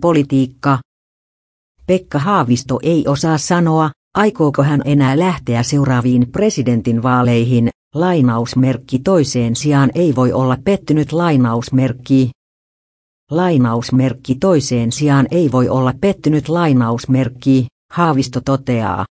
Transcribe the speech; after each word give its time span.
Politiikka. 0.00 0.78
Pekka 1.86 2.18
Haavisto 2.18 2.78
ei 2.82 3.04
osaa 3.08 3.38
sanoa, 3.38 3.90
aikooko 4.14 4.62
hän 4.62 4.82
enää 4.84 5.18
lähteä 5.18 5.62
seuraaviin 5.62 6.28
presidentinvaaleihin, 6.32 7.68
lainausmerkki 7.94 8.98
toiseen 8.98 9.56
sijaan 9.56 9.90
ei 9.94 10.14
voi 10.16 10.32
olla 10.32 10.56
pettynyt 10.64 11.12
lainausmerkki. 11.12 12.30
Lainausmerkki 13.30 14.34
toiseen 14.34 14.92
sijaan 14.92 15.26
ei 15.30 15.52
voi 15.52 15.68
olla 15.68 15.92
pettynyt 16.00 16.48
lainausmerkki, 16.48 17.66
Haavisto 17.92 18.40
toteaa. 18.40 19.04